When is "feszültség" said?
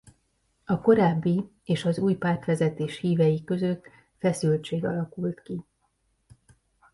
4.17-4.85